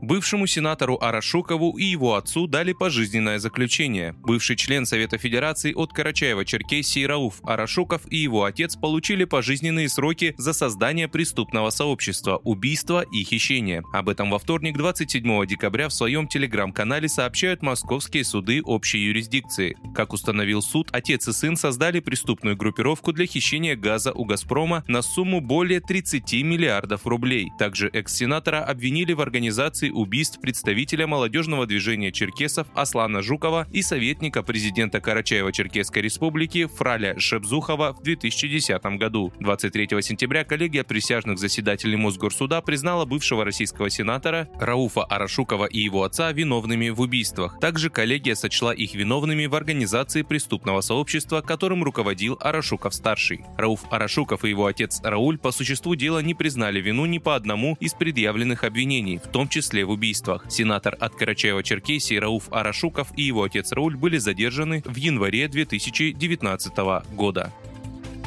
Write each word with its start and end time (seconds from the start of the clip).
Бывшему 0.00 0.46
сенатору 0.46 0.98
Арашукову 1.00 1.76
и 1.78 1.84
его 1.84 2.14
отцу 2.14 2.46
дали 2.46 2.72
пожизненное 2.72 3.38
заключение. 3.38 4.14
Бывший 4.18 4.56
член 4.56 4.86
Совета 4.86 5.18
Федерации 5.18 5.72
от 5.74 5.92
Карачаева-Черкесии 5.92 7.04
Рауф 7.06 7.40
Арашуков 7.44 8.02
и 8.10 8.16
его 8.16 8.44
отец 8.44 8.76
получили 8.76 9.24
пожизненные 9.24 9.88
сроки 9.88 10.34
за 10.38 10.52
создание 10.52 11.08
преступного 11.08 11.70
сообщества, 11.70 12.40
убийство 12.44 13.04
и 13.10 13.24
хищение. 13.24 13.82
Об 13.92 14.08
этом 14.08 14.30
во 14.30 14.38
вторник 14.38 14.76
27 14.76 15.46
декабря 15.46 15.88
в 15.88 15.92
своем 15.92 16.28
телеграм-канале 16.28 17.08
сообщают 17.08 17.62
московские 17.62 18.24
суды 18.24 18.62
общей 18.62 18.98
юрисдикции. 18.98 19.76
Как 19.94 20.12
установил 20.12 20.62
суд, 20.62 20.88
отец 20.92 21.26
и 21.28 21.32
сын 21.32 21.56
создали 21.56 22.00
преступную 22.00 22.56
группировку 22.56 23.12
для 23.12 23.26
хищения 23.26 23.76
газа 23.76 24.12
у 24.12 24.24
«Газпрома» 24.24 24.84
на 24.86 25.02
сумму 25.02 25.40
более 25.40 25.80
30 25.80 26.32
миллиардов 26.42 27.06
рублей. 27.06 27.50
Также 27.58 27.88
экс-сенатора 27.88 28.64
обвинили 28.64 29.12
в 29.12 29.20
организации 29.20 29.90
убийств 29.96 30.40
представителя 30.40 31.06
молодежного 31.06 31.66
движения 31.66 32.12
черкесов 32.12 32.66
Аслана 32.74 33.22
Жукова 33.22 33.66
и 33.72 33.82
советника 33.82 34.42
президента 34.42 34.98
Карачаева-Черкесской 34.98 36.02
республики 36.02 36.66
Фраля 36.66 37.18
Шебзухова 37.18 37.94
в 37.94 38.02
2010 38.02 38.84
году. 38.98 39.32
23 39.40 40.02
сентября 40.02 40.44
коллегия 40.44 40.84
присяжных 40.84 41.38
заседателей 41.38 41.96
Мосгорсуда 41.96 42.60
признала 42.60 43.04
бывшего 43.04 43.44
российского 43.44 43.90
сенатора 43.90 44.48
Рауфа 44.60 45.04
Арашукова 45.04 45.66
и 45.66 45.80
его 45.80 46.04
отца 46.04 46.30
виновными 46.32 46.90
в 46.90 47.00
убийствах. 47.00 47.58
Также 47.60 47.90
коллегия 47.90 48.34
сочла 48.34 48.74
их 48.74 48.94
виновными 48.94 49.46
в 49.46 49.54
организации 49.54 50.22
преступного 50.22 50.82
сообщества, 50.82 51.40
которым 51.40 51.82
руководил 51.82 52.36
Арашуков-старший. 52.40 53.40
Рауф 53.56 53.80
Арашуков 53.90 54.44
и 54.44 54.50
его 54.50 54.66
отец 54.66 55.00
Рауль 55.02 55.38
по 55.38 55.52
существу 55.52 55.94
дела 55.94 56.20
не 56.20 56.34
признали 56.34 56.80
вину 56.80 57.06
ни 57.06 57.18
по 57.18 57.34
одному 57.34 57.76
из 57.80 57.94
предъявленных 57.94 58.64
обвинений, 58.64 59.18
в 59.18 59.28
том 59.28 59.48
числе 59.48 59.75
числе 59.76 59.84
в 59.84 59.90
убийствах. 59.90 60.46
Сенатор 60.48 60.96
от 60.98 61.20
Карачаева-Черкесии 61.20 62.18
Рауф 62.18 62.50
Арашуков 62.50 63.08
и 63.16 63.22
его 63.22 63.42
отец 63.42 63.72
Рауль 63.72 63.96
были 63.96 64.16
задержаны 64.16 64.82
в 64.86 64.96
январе 64.96 65.48
2019 65.48 66.76
года. 67.12 67.52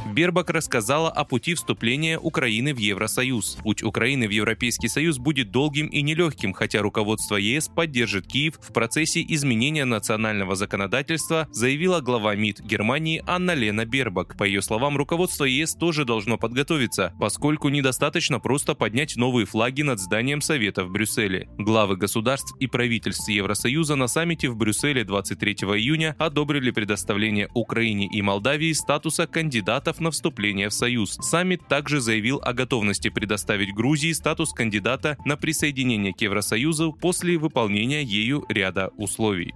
Бербак 0.09 0.49
рассказала 0.49 1.09
о 1.09 1.23
пути 1.23 1.53
вступления 1.53 2.17
Украины 2.17 2.73
в 2.73 2.77
Евросоюз. 2.77 3.59
Путь 3.61 3.83
Украины 3.83 4.27
в 4.27 4.31
Европейский 4.31 4.87
Союз 4.87 5.19
будет 5.19 5.51
долгим 5.51 5.87
и 5.87 6.01
нелегким, 6.01 6.51
хотя 6.53 6.81
руководство 6.81 7.35
ЕС 7.35 7.67
поддержит 7.67 8.25
Киев 8.25 8.55
в 8.59 8.73
процессе 8.73 9.23
изменения 9.27 9.85
национального 9.85 10.55
законодательства, 10.55 11.47
заявила 11.51 12.01
глава 12.01 12.33
МИД 12.35 12.61
Германии 12.61 13.23
Анна 13.27 13.53
Лена 13.53 13.85
Бербак. 13.85 14.35
По 14.35 14.45
ее 14.45 14.63
словам, 14.63 14.97
руководство 14.97 15.45
ЕС 15.45 15.75
тоже 15.75 16.05
должно 16.05 16.37
подготовиться, 16.37 17.13
поскольку 17.19 17.69
недостаточно 17.69 18.39
просто 18.39 18.73
поднять 18.73 19.15
новые 19.15 19.45
флаги 19.45 19.83
над 19.83 19.99
зданием 19.99 20.41
Совета 20.41 20.85
в 20.85 20.89
Брюсселе. 20.91 21.47
Главы 21.59 21.97
государств 21.97 22.55
и 22.59 22.65
правительств 22.65 23.29
Евросоюза 23.29 23.95
на 23.95 24.07
саммите 24.07 24.49
в 24.49 24.55
Брюсселе 24.55 25.03
23 25.03 25.53
июня 25.53 26.15
одобрили 26.17 26.71
предоставление 26.71 27.47
Украине 27.53 28.09
и 28.11 28.23
Молдавии 28.23 28.73
статуса 28.73 29.27
кандидатов 29.27 29.98
на 29.99 30.11
вступление 30.11 30.69
в 30.69 30.73
Союз. 30.73 31.17
Саммит 31.21 31.67
также 31.67 31.99
заявил 31.99 32.41
о 32.43 32.53
готовности 32.53 33.09
предоставить 33.09 33.73
Грузии 33.73 34.11
статус 34.11 34.53
кандидата 34.53 35.17
на 35.25 35.37
присоединение 35.37 36.13
к 36.13 36.21
Евросоюзу 36.21 36.93
после 36.93 37.37
выполнения 37.37 38.03
ею 38.03 38.45
ряда 38.49 38.91
условий. 38.97 39.53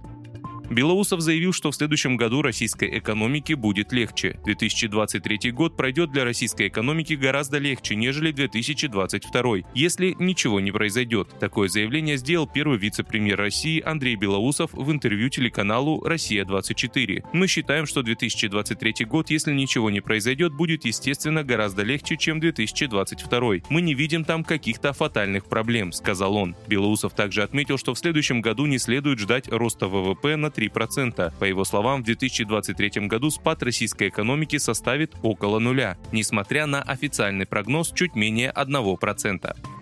Белоусов 0.70 1.20
заявил, 1.20 1.52
что 1.52 1.70
в 1.70 1.76
следующем 1.76 2.16
году 2.16 2.42
российской 2.42 2.98
экономике 2.98 3.54
будет 3.56 3.92
легче. 3.92 4.38
2023 4.44 5.50
год 5.52 5.76
пройдет 5.76 6.10
для 6.10 6.24
российской 6.24 6.68
экономики 6.68 7.14
гораздо 7.14 7.58
легче, 7.58 7.96
нежели 7.96 8.32
2022, 8.32 9.58
если 9.74 10.16
ничего 10.18 10.60
не 10.60 10.72
произойдет. 10.72 11.28
Такое 11.38 11.68
заявление 11.68 12.16
сделал 12.16 12.46
первый 12.46 12.78
вице-премьер 12.78 13.38
России 13.38 13.82
Андрей 13.84 14.16
Белоусов 14.16 14.70
в 14.72 14.90
интервью 14.90 15.28
телеканалу 15.28 16.02
«Россия-24». 16.02 17.24
Мы 17.32 17.46
считаем, 17.46 17.86
что 17.86 18.02
2023 18.02 19.04
год, 19.04 19.30
если 19.30 19.52
ничего 19.52 19.90
не 19.90 20.00
произойдет, 20.00 20.52
будет, 20.54 20.84
естественно, 20.84 21.44
гораздо 21.44 21.82
легче, 21.82 22.16
чем 22.16 22.40
2022. 22.40 23.40
Мы 23.68 23.82
не 23.82 23.94
видим 23.94 24.24
там 24.24 24.44
каких-то 24.44 24.92
фатальных 24.92 25.46
проблем, 25.46 25.92
сказал 25.92 26.36
он. 26.36 26.56
Белоусов 26.66 27.14
также 27.14 27.42
отметил, 27.42 27.76
что 27.76 27.94
в 27.94 27.98
следующем 27.98 28.40
году 28.40 28.66
не 28.66 28.78
следует 28.78 29.18
ждать 29.18 29.48
роста 29.48 29.88
ВВП 29.88 30.36
на 30.36 30.50
3%. 30.56 31.32
По 31.38 31.44
его 31.44 31.64
словам, 31.64 32.02
в 32.02 32.04
2023 32.04 33.06
году 33.08 33.30
спад 33.30 33.62
российской 33.62 34.08
экономики 34.08 34.58
составит 34.58 35.14
около 35.22 35.58
нуля, 35.58 35.96
несмотря 36.12 36.66
на 36.66 36.82
официальный 36.82 37.46
прогноз 37.46 37.92
чуть 37.92 38.14
менее 38.14 38.52
1%. 38.54 39.73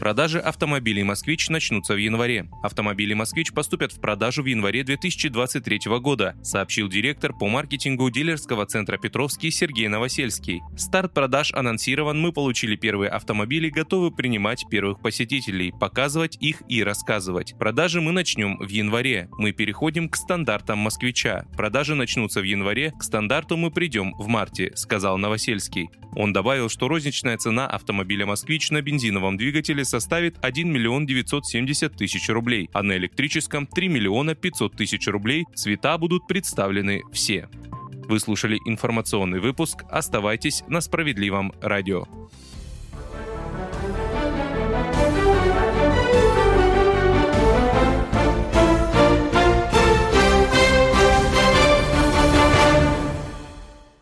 Продажи 0.00 0.38
автомобилей 0.38 1.02
«Москвич» 1.02 1.50
начнутся 1.50 1.92
в 1.92 1.98
январе. 1.98 2.48
Автомобили 2.62 3.12
«Москвич» 3.12 3.52
поступят 3.52 3.92
в 3.92 4.00
продажу 4.00 4.42
в 4.42 4.46
январе 4.46 4.82
2023 4.82 5.78
года, 6.00 6.36
сообщил 6.42 6.88
директор 6.88 7.34
по 7.34 7.48
маркетингу 7.48 8.08
дилерского 8.08 8.64
центра 8.64 8.96
«Петровский» 8.96 9.50
Сергей 9.50 9.88
Новосельский. 9.88 10.62
Старт 10.74 11.12
продаж 11.12 11.52
анонсирован, 11.52 12.18
мы 12.18 12.32
получили 12.32 12.76
первые 12.76 13.10
автомобили, 13.10 13.68
готовы 13.68 14.10
принимать 14.10 14.64
первых 14.70 15.02
посетителей, 15.02 15.70
показывать 15.78 16.38
их 16.40 16.62
и 16.66 16.82
рассказывать. 16.82 17.54
Продажи 17.58 18.00
мы 18.00 18.12
начнем 18.12 18.56
в 18.56 18.68
январе. 18.70 19.28
Мы 19.32 19.52
переходим 19.52 20.08
к 20.08 20.16
стандартам 20.16 20.78
«Москвича». 20.78 21.44
Продажи 21.58 21.94
начнутся 21.94 22.40
в 22.40 22.44
январе, 22.44 22.94
к 22.98 23.02
стандарту 23.02 23.58
мы 23.58 23.70
придем 23.70 24.14
в 24.14 24.28
марте, 24.28 24.72
сказал 24.76 25.18
Новосельский. 25.18 25.90
Он 26.16 26.32
добавил, 26.32 26.70
что 26.70 26.88
розничная 26.88 27.36
цена 27.36 27.66
автомобиля 27.66 28.24
«Москвич» 28.24 28.70
на 28.70 28.80
бензиновом 28.80 29.36
двигателе 29.36 29.84
составит 29.90 30.36
1 30.40 30.72
миллион 30.72 31.04
970 31.04 31.96
тысяч 31.96 32.28
рублей, 32.30 32.70
а 32.72 32.82
на 32.82 32.96
электрическом 32.96 33.66
3 33.66 33.88
миллиона 33.88 34.34
500 34.34 34.76
тысяч 34.76 35.06
рублей. 35.08 35.44
Цвета 35.54 35.98
будут 35.98 36.26
представлены 36.26 37.02
все. 37.12 37.48
Вы 38.08 38.18
слушали 38.20 38.58
информационный 38.64 39.40
выпуск. 39.40 39.84
Оставайтесь 39.90 40.62
на 40.68 40.80
справедливом 40.80 41.52
радио. 41.60 42.04